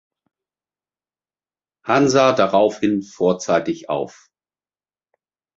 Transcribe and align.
Hansa 1.85 2.31
daraufhin 2.31 3.03
vorzeitig 3.03 3.87
auf. 3.89 4.31